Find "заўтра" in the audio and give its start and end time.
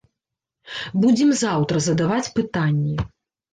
1.43-1.83